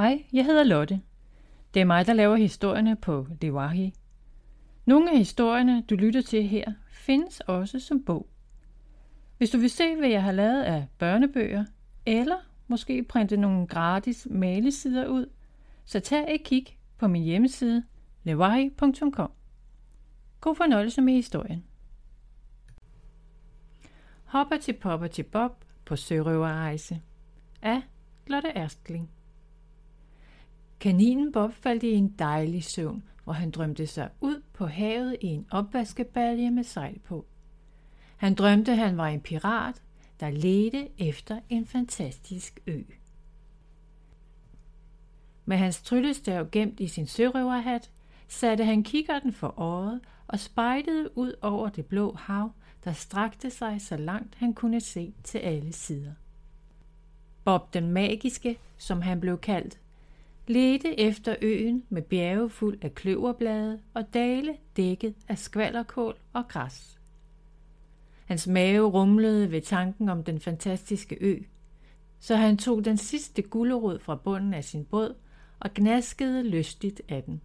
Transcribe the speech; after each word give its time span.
Hej, 0.00 0.24
jeg 0.32 0.44
hedder 0.44 0.64
Lotte. 0.64 1.00
Det 1.74 1.80
er 1.80 1.84
mig, 1.84 2.06
der 2.06 2.12
laver 2.12 2.36
historierne 2.36 2.96
på 2.96 3.26
Lewahi. 3.40 3.94
Nogle 4.84 5.10
af 5.10 5.18
historierne, 5.18 5.82
du 5.82 5.94
lytter 5.94 6.22
til 6.22 6.48
her, 6.48 6.72
findes 6.90 7.40
også 7.40 7.80
som 7.80 8.04
bog. 8.04 8.28
Hvis 9.38 9.50
du 9.50 9.58
vil 9.58 9.70
se, 9.70 9.96
hvad 9.96 10.08
jeg 10.08 10.22
har 10.22 10.32
lavet 10.32 10.62
af 10.62 10.86
børnebøger, 10.98 11.64
eller 12.06 12.36
måske 12.68 13.02
printe 13.02 13.36
nogle 13.36 13.66
gratis 13.66 14.26
malesider 14.30 15.06
ud, 15.06 15.26
så 15.84 16.00
tag 16.00 16.34
et 16.34 16.42
kig 16.44 16.66
på 16.98 17.08
min 17.08 17.22
hjemmeside 17.22 17.84
lewahi.com. 18.22 19.32
God 20.40 20.54
fornøjelse 20.54 21.00
med 21.00 21.12
historien. 21.12 21.64
Hopper 24.24 24.56
til 24.56 24.72
popper 24.72 25.06
til 25.06 25.22
bob 25.22 25.64
på 25.84 25.96
sørøverrejse 25.96 27.00
af 27.62 27.82
Lotte 28.26 28.48
Erstling. 28.48 29.10
Kaninen 30.80 31.32
Bob 31.32 31.52
faldt 31.52 31.82
i 31.82 31.92
en 31.92 32.14
dejlig 32.18 32.64
søvn, 32.64 33.02
hvor 33.24 33.32
han 33.32 33.50
drømte 33.50 33.86
sig 33.86 34.10
ud 34.20 34.42
på 34.52 34.66
havet 34.66 35.16
i 35.20 35.26
en 35.26 35.46
opvaskebalje 35.50 36.50
med 36.50 36.64
sejl 36.64 36.98
på. 36.98 37.26
Han 38.16 38.34
drømte, 38.34 38.74
han 38.74 38.96
var 38.96 39.06
en 39.08 39.20
pirat, 39.20 39.82
der 40.20 40.30
ledte 40.30 40.88
efter 40.98 41.40
en 41.48 41.66
fantastisk 41.66 42.60
ø. 42.66 42.82
Med 45.44 45.56
hans 45.56 45.82
tryllestav 45.82 46.48
gemt 46.52 46.80
i 46.80 46.88
sin 46.88 47.06
sørøverhat, 47.06 47.90
satte 48.28 48.64
han 48.64 48.82
kikkerten 48.82 49.32
for 49.32 49.54
øjet 49.56 50.00
og 50.26 50.40
spejtede 50.40 51.18
ud 51.18 51.34
over 51.42 51.68
det 51.68 51.86
blå 51.86 52.12
hav, 52.12 52.52
der 52.84 52.92
strakte 52.92 53.50
sig 53.50 53.80
så 53.80 53.96
langt 53.96 54.34
han 54.34 54.54
kunne 54.54 54.80
se 54.80 55.14
til 55.24 55.38
alle 55.38 55.72
sider. 55.72 56.12
Bob 57.44 57.74
den 57.74 57.90
magiske, 57.90 58.58
som 58.78 59.02
han 59.02 59.20
blev 59.20 59.38
kaldt, 59.38 59.78
ledte 60.50 61.00
efter 61.00 61.36
øen 61.42 61.84
med 61.88 62.02
bjerge 62.02 62.50
fuld 62.50 62.78
af 62.82 62.94
kløverblade 62.94 63.80
og 63.94 64.14
dale 64.14 64.56
dækket 64.76 65.14
af 65.28 65.38
skvallerkål 65.38 66.16
og 66.32 66.48
græs. 66.48 66.98
Hans 68.24 68.46
mave 68.46 68.88
rumlede 68.88 69.50
ved 69.50 69.60
tanken 69.60 70.08
om 70.08 70.24
den 70.24 70.40
fantastiske 70.40 71.16
ø, 71.20 71.38
så 72.18 72.36
han 72.36 72.56
tog 72.56 72.84
den 72.84 72.96
sidste 72.96 73.42
gullerod 73.42 73.98
fra 73.98 74.14
bunden 74.14 74.54
af 74.54 74.64
sin 74.64 74.84
båd 74.84 75.14
og 75.60 75.74
gnaskede 75.74 76.42
lystigt 76.42 77.02
af 77.08 77.22
den. 77.22 77.40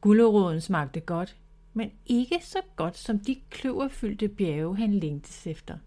Gulleroden 0.00 0.60
smagte 0.60 1.00
godt, 1.00 1.36
men 1.74 1.90
ikke 2.06 2.38
så 2.42 2.58
godt 2.76 2.96
som 2.98 3.18
de 3.18 3.36
kløverfyldte 3.50 4.28
bjerge, 4.28 4.76
han 4.76 4.94
længtes 4.94 5.46
efter. 5.46 5.78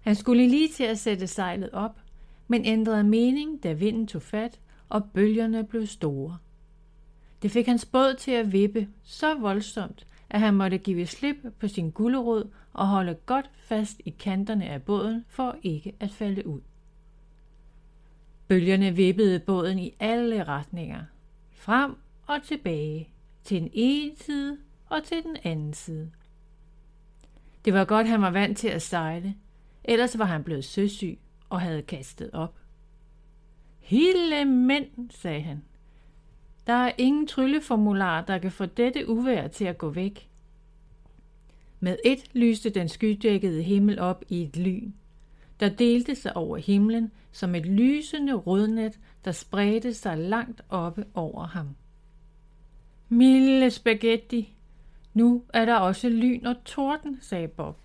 Han 0.00 0.14
skulle 0.14 0.48
lige 0.48 0.68
til 0.68 0.84
at 0.84 0.98
sætte 0.98 1.26
sejlet 1.26 1.70
op, 1.72 2.00
men 2.48 2.64
ændrede 2.64 3.04
mening, 3.04 3.62
da 3.62 3.72
vinden 3.72 4.06
tog 4.06 4.22
fat, 4.22 4.60
og 4.88 5.04
bølgerne 5.04 5.64
blev 5.64 5.86
store. 5.86 6.38
Det 7.42 7.50
fik 7.50 7.66
hans 7.66 7.84
båd 7.84 8.14
til 8.14 8.30
at 8.30 8.52
vippe 8.52 8.88
så 9.02 9.34
voldsomt, 9.34 10.06
at 10.30 10.40
han 10.40 10.54
måtte 10.54 10.78
give 10.78 11.06
slip 11.06 11.36
på 11.58 11.68
sin 11.68 11.90
gullerod 11.90 12.50
og 12.72 12.86
holde 12.86 13.14
godt 13.14 13.50
fast 13.56 14.00
i 14.04 14.10
kanterne 14.10 14.66
af 14.66 14.82
båden 14.82 15.24
for 15.28 15.56
ikke 15.62 15.92
at 16.00 16.10
falde 16.10 16.46
ud. 16.46 16.60
Bølgerne 18.48 18.96
vippede 18.96 19.38
båden 19.38 19.78
i 19.78 19.94
alle 20.00 20.44
retninger, 20.44 21.04
frem 21.52 21.96
og 22.26 22.42
tilbage, 22.42 23.08
til 23.44 23.60
den 23.60 23.70
ene 23.72 24.16
side 24.16 24.58
og 24.86 25.04
til 25.04 25.22
den 25.22 25.36
anden 25.44 25.74
side. 25.74 26.10
Det 27.64 27.72
var 27.72 27.84
godt, 27.84 28.08
han 28.08 28.22
var 28.22 28.30
vant 28.30 28.58
til 28.58 28.68
at 28.68 28.82
sejle, 28.82 29.34
ellers 29.84 30.18
var 30.18 30.24
han 30.24 30.44
blevet 30.44 30.64
søsyg 30.64 31.18
og 31.48 31.60
havde 31.60 31.82
kastet 31.82 32.30
op. 32.32 32.58
Hele 33.78 34.44
mænd, 34.44 35.10
sagde 35.10 35.40
han. 35.40 35.62
Der 36.66 36.72
er 36.72 36.92
ingen 36.98 37.26
trylleformular, 37.26 38.24
der 38.24 38.38
kan 38.38 38.52
få 38.52 38.66
dette 38.66 39.08
uvær 39.08 39.48
til 39.48 39.64
at 39.64 39.78
gå 39.78 39.90
væk. 39.90 40.28
Med 41.80 41.96
et 42.04 42.24
lyste 42.34 42.70
den 42.70 42.88
skydækkede 42.88 43.62
himmel 43.62 43.98
op 43.98 44.24
i 44.28 44.42
et 44.42 44.56
lyn, 44.56 44.92
der 45.60 45.68
delte 45.68 46.14
sig 46.14 46.36
over 46.36 46.56
himlen 46.56 47.12
som 47.32 47.54
et 47.54 47.66
lysende 47.66 48.34
rødnet, 48.34 48.98
der 49.24 49.32
spredte 49.32 49.94
sig 49.94 50.18
langt 50.18 50.62
oppe 50.68 51.04
over 51.14 51.46
ham. 51.46 51.68
Milde 53.08 53.70
spaghetti, 53.70 54.54
nu 55.14 55.44
er 55.48 55.64
der 55.64 55.76
også 55.76 56.08
lyn 56.08 56.46
og 56.46 56.64
torden, 56.64 57.18
sagde 57.20 57.48
Bob. 57.48 57.78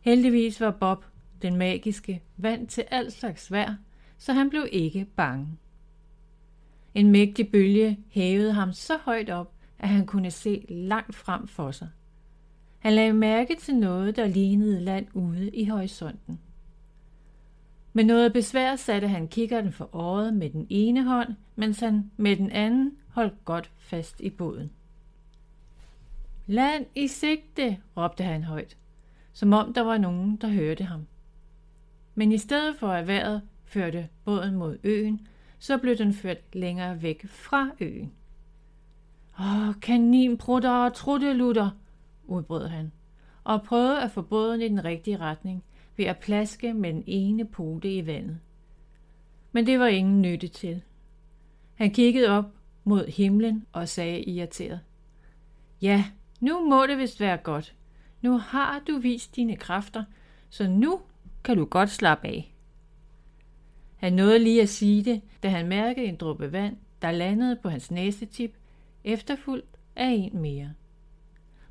Heldigvis 0.00 0.60
var 0.60 0.70
Bob, 0.70 1.04
den 1.42 1.56
magiske, 1.56 2.22
vand 2.36 2.68
til 2.68 2.84
al 2.90 3.12
slags 3.12 3.52
vejr, 3.52 3.74
så 4.18 4.32
han 4.32 4.50
blev 4.50 4.66
ikke 4.72 5.06
bange. 5.16 5.48
En 6.94 7.10
mægtig 7.10 7.50
bølge 7.50 7.98
hævede 8.08 8.52
ham 8.52 8.72
så 8.72 8.96
højt 8.96 9.30
op, 9.30 9.52
at 9.78 9.88
han 9.88 10.06
kunne 10.06 10.30
se 10.30 10.66
langt 10.68 11.14
frem 11.14 11.46
for 11.46 11.70
sig. 11.70 11.88
Han 12.78 12.92
lagde 12.92 13.12
mærke 13.12 13.56
til 13.56 13.76
noget, 13.76 14.16
der 14.16 14.26
lignede 14.26 14.80
land 14.80 15.06
ude 15.14 15.50
i 15.50 15.64
horisonten. 15.64 16.40
Med 17.92 18.04
noget 18.04 18.32
besvær 18.32 18.76
satte 18.76 19.08
han 19.08 19.28
kikkerten 19.28 19.72
for 19.72 19.94
øjet 19.94 20.34
med 20.34 20.50
den 20.50 20.66
ene 20.70 21.04
hånd, 21.04 21.34
mens 21.56 21.80
han 21.80 22.10
med 22.16 22.36
den 22.36 22.50
anden 22.50 22.96
holdt 23.08 23.44
godt 23.44 23.70
fast 23.78 24.20
i 24.20 24.30
båden. 24.30 24.70
Land 26.46 26.86
i 26.94 27.06
sigte, 27.06 27.78
råbte 27.96 28.24
han 28.24 28.44
højt, 28.44 28.76
som 29.32 29.52
om 29.52 29.74
der 29.74 29.80
var 29.80 29.98
nogen, 29.98 30.36
der 30.36 30.48
hørte 30.48 30.84
ham. 30.84 31.06
Men 32.18 32.32
i 32.32 32.38
stedet 32.38 32.76
for 32.76 32.88
at 32.88 33.06
vejret 33.06 33.42
førte 33.64 34.08
båden 34.24 34.54
mod 34.54 34.78
øen, 34.84 35.26
så 35.58 35.78
blev 35.78 35.96
den 35.96 36.12
ført 36.12 36.38
længere 36.52 37.02
væk 37.02 37.26
fra 37.28 37.70
øen. 37.80 38.12
Åh, 39.40 39.80
kaninprutter 39.80 40.70
og 40.70 40.94
truttelutter, 40.94 41.70
udbrød 42.24 42.66
han, 42.66 42.92
og 43.44 43.62
prøvede 43.62 44.02
at 44.02 44.10
få 44.10 44.22
båden 44.22 44.60
i 44.60 44.68
den 44.68 44.84
rigtige 44.84 45.16
retning 45.16 45.64
ved 45.96 46.04
at 46.04 46.18
plaske 46.18 46.74
med 46.74 46.92
den 46.92 47.04
ene 47.06 47.44
pote 47.44 47.94
i 47.94 48.06
vandet. 48.06 48.38
Men 49.52 49.66
det 49.66 49.78
var 49.78 49.86
ingen 49.86 50.22
nytte 50.22 50.48
til. 50.48 50.82
Han 51.74 51.90
kiggede 51.90 52.28
op 52.28 52.44
mod 52.84 53.06
himlen 53.06 53.66
og 53.72 53.88
sagde 53.88 54.22
irriteret. 54.22 54.80
Ja, 55.82 56.04
nu 56.40 56.68
må 56.68 56.86
det 56.86 56.98
vist 56.98 57.20
være 57.20 57.36
godt. 57.36 57.74
Nu 58.22 58.38
har 58.38 58.82
du 58.86 58.98
vist 58.98 59.36
dine 59.36 59.56
kræfter, 59.56 60.04
så 60.50 60.68
nu 60.68 61.00
kan 61.46 61.56
du 61.56 61.64
godt 61.64 61.90
slappe 61.90 62.28
af. 62.28 62.54
Han 63.96 64.12
nåede 64.12 64.38
lige 64.38 64.62
at 64.62 64.68
sige 64.68 65.04
det, 65.04 65.22
da 65.42 65.48
han 65.48 65.68
mærkede 65.68 66.06
en 66.06 66.16
dråbe 66.16 66.52
vand, 66.52 66.76
der 67.02 67.10
landede 67.10 67.56
på 67.62 67.68
hans 67.68 67.90
næsetip, 67.90 68.56
efterfulgt 69.04 69.78
af 69.96 70.10
en 70.10 70.38
mere. 70.38 70.72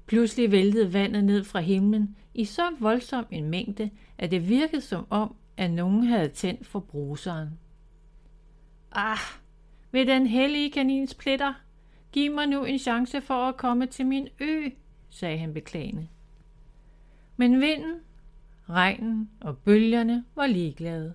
Pludselig 0.06 0.52
væltede 0.52 0.94
vandet 0.94 1.24
ned 1.24 1.44
fra 1.44 1.60
himlen 1.60 2.16
i 2.34 2.46
så 2.46 2.72
voldsom 2.80 3.26
en 3.32 3.50
mængde, 3.50 3.90
at 4.18 4.32
det 4.32 4.50
virkede 4.50 4.82
som 4.82 5.08
om, 5.10 5.36
at 5.58 5.72
nogen 5.72 6.04
havde 6.04 6.30
tændt 6.30 6.68
for 6.68 6.80
bruseren. 6.80 7.50
Ah, 8.92 9.18
ved 9.92 10.06
den 10.06 10.28
hellige 10.28 10.72
kanins 10.72 11.14
pletter, 11.14 11.54
giv 12.12 12.32
mig 12.32 12.48
nu 12.48 12.64
en 12.64 12.80
chance 12.80 13.22
for 13.22 13.48
at 13.48 13.58
komme 13.58 13.86
til 13.86 14.06
min 14.06 14.28
ø, 14.40 14.70
sagde 15.10 15.38
han 15.38 15.54
beklagende. 15.54 16.08
Men 17.38 17.62
vinden, 17.62 17.96
regnen 18.70 19.30
og 19.42 19.58
bølgerne 19.58 20.24
var 20.36 20.48
ligeglade. 20.48 21.14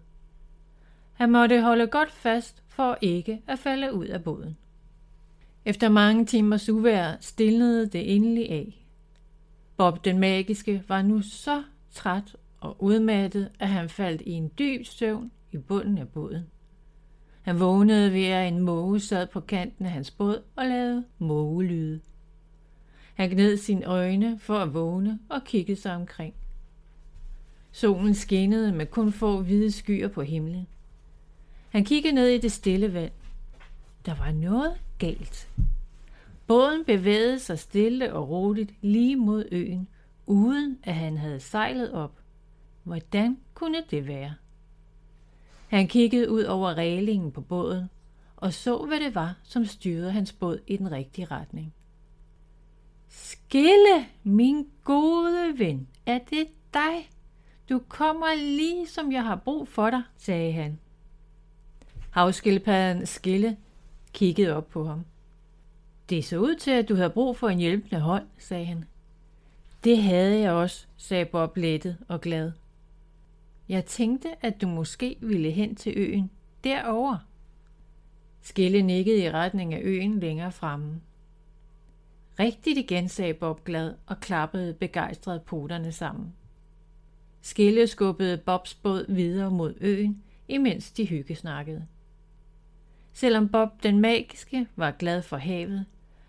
Han 1.13 1.31
måtte 1.31 1.63
holde 1.63 1.87
godt 1.87 2.13
fast 2.13 2.63
for 2.69 2.99
ikke 3.01 3.43
at 3.47 3.59
falde 3.59 3.95
ud 3.95 4.07
af 4.07 4.25
båden. 4.25 4.57
Efter 5.65 5.89
mange 5.89 6.27
timers 6.27 6.69
uvejr 6.69 7.17
stillede 7.21 7.87
det 7.87 8.15
endelig 8.15 8.51
af. 8.51 8.87
Bob 9.77 10.05
den 10.05 10.19
magiske 10.19 10.83
var 10.89 11.03
nu 11.03 11.23
så 11.23 11.63
træt 11.91 12.37
og 12.61 12.77
udmattet, 12.79 13.51
at 13.59 13.69
han 13.69 13.89
faldt 13.89 14.23
i 14.23 14.31
en 14.31 14.51
dyb 14.59 14.87
søvn 14.87 15.31
i 15.53 15.57
bunden 15.57 15.99
af 15.99 16.09
båden. 16.09 16.47
Han 17.43 17.61
vågnede 17.61 18.13
ved, 18.13 18.25
at 18.25 18.49
en 18.49 18.61
måge 18.61 19.01
sad 19.01 19.27
på 19.27 19.41
kanten 19.41 19.85
af 19.85 19.91
hans 19.91 20.11
båd 20.11 20.43
og 20.57 20.67
lavede 20.67 21.05
mågelyde. 21.19 22.01
Han 23.15 23.31
gned 23.31 23.57
sine 23.57 23.85
øjne 23.85 24.39
for 24.39 24.59
at 24.59 24.75
vågne 24.75 25.19
og 25.29 25.45
kiggede 25.45 25.81
sig 25.81 25.95
omkring. 25.95 26.35
Solen 27.81 28.15
skinnede 28.15 28.73
med 28.73 28.87
kun 28.87 29.13
få 29.13 29.43
hvide 29.43 29.71
skyer 29.71 30.09
på 30.09 30.23
himlen. 30.23 30.67
Han 31.69 31.85
kiggede 31.85 32.15
ned 32.15 32.29
i 32.29 32.39
det 32.39 32.53
stille 32.53 32.95
vand. 32.95 33.13
Der 34.07 34.15
var 34.15 34.33
noget 34.33 34.81
galt. 34.99 35.51
Båden 36.47 36.85
bevægede 36.85 37.39
sig 37.39 37.59
stille 37.59 38.13
og 38.13 38.29
roligt 38.29 38.73
lige 38.81 39.17
mod 39.17 39.45
øen, 39.53 39.89
uden 40.27 40.79
at 40.83 40.95
han 40.95 41.19
havde 41.19 41.41
sejlet 41.41 41.93
op. 41.93 42.13
Hvordan 42.83 43.39
kunne 43.55 43.83
det 43.91 44.07
være? 44.07 44.35
Han 45.69 45.89
kiggede 45.89 46.31
ud 46.31 46.43
over 46.43 46.75
reglingen 46.75 47.33
på 47.33 47.41
båden 47.41 47.91
og 48.37 48.53
så, 48.53 48.79
hvad 48.79 49.01
det 49.01 49.15
var, 49.15 49.35
som 49.43 49.65
styrede 49.65 50.13
hans 50.13 50.33
båd 50.33 50.59
i 50.67 50.77
den 50.77 50.91
rigtige 50.91 51.25
retning. 51.25 51.75
Skille, 53.09 54.07
min 54.23 54.67
gode 54.85 55.59
ven, 55.59 55.89
er 56.07 56.19
det 56.19 56.47
dig? 56.75 57.11
Du 57.71 57.79
kommer 57.89 58.35
lige, 58.35 58.87
som 58.87 59.13
jeg 59.13 59.25
har 59.25 59.37
brug 59.37 59.69
for 59.69 59.91
dig, 59.91 60.03
sagde 60.17 60.53
han. 60.53 60.79
Havskildpadden 62.11 63.07
Skille 63.07 63.57
kiggede 64.13 64.57
op 64.57 64.69
på 64.69 64.85
ham. 64.85 65.05
Det 66.09 66.25
så 66.25 66.39
ud 66.39 66.55
til, 66.55 66.71
at 66.71 66.89
du 66.89 66.95
havde 66.95 67.11
brug 67.11 67.37
for 67.37 67.49
en 67.49 67.59
hjælpende 67.59 68.01
hånd, 68.01 68.27
sagde 68.39 68.65
han. 68.65 68.85
Det 69.85 70.03
havde 70.03 70.39
jeg 70.39 70.53
også, 70.53 70.87
sagde 70.97 71.25
Bob 71.25 71.57
lettet 71.57 71.97
og 72.09 72.21
glad. 72.21 72.53
Jeg 73.69 73.85
tænkte, 73.85 74.29
at 74.41 74.61
du 74.61 74.69
måske 74.69 75.17
ville 75.21 75.51
hen 75.51 75.75
til 75.75 75.93
øen 75.97 76.31
derover. 76.65 77.17
Skille 78.43 78.83
nikkede 78.83 79.25
i 79.25 79.31
retning 79.31 79.75
af 79.75 79.81
øen 79.83 80.21
længere 80.21 80.53
fremme. 80.53 81.01
Rigtigt 82.39 82.79
igen, 82.79 83.09
sagde 83.09 83.35
Bob 83.35 83.65
glad 83.65 83.95
og 84.07 84.21
klappede 84.21 84.75
begejstret 84.75 85.43
poterne 85.43 85.93
sammen. 85.93 86.35
Skille 87.41 87.87
skubbede 87.87 88.39
Bobs 88.39 88.75
båd 88.75 89.15
videre 89.15 89.51
mod 89.51 89.75
øen, 89.81 90.23
imens 90.49 90.93
de 90.93 91.07
hyggesnakkede. 91.07 91.87
Selvom 93.13 93.49
Bob 93.49 93.83
den 93.83 94.01
magiske 94.01 94.67
var 94.77 94.91
glad 94.91 95.23
for 95.23 95.37
havet, 95.37 95.87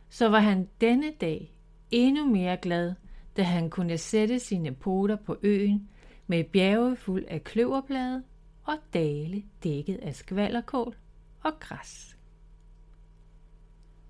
så 0.10 0.30
var 0.30 0.40
han 0.40 0.70
denne 0.82 1.12
dag 1.22 1.52
endnu 1.92 2.26
mere 2.26 2.58
glad, 2.58 2.94
da 3.38 3.44
han 3.44 3.70
kunne 3.70 3.98
sætte 3.98 4.40
sine 4.40 4.74
poter 4.74 5.16
på 5.16 5.38
øen 5.44 5.90
med 6.28 6.44
bjerge 6.44 6.96
fuld 6.96 7.26
af 7.28 7.44
kløverblade 7.44 8.24
og 8.64 8.78
dale 8.94 9.44
dækket 9.64 9.98
af 9.98 10.16
skvallerkål 10.16 10.96
og 11.44 11.60
græs. 11.60 12.18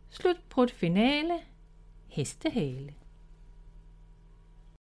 Slut 0.10 0.38
på 0.50 0.68
finale. 0.68 1.34
Hestehale. 2.08 2.94